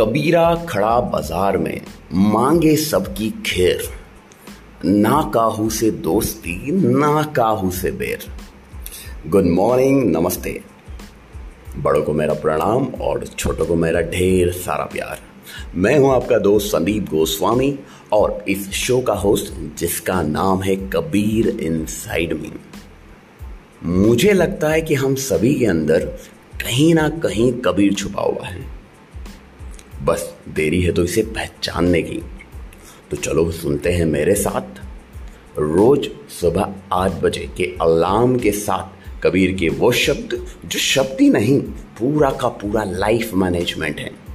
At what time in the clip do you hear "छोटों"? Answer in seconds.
13.26-13.66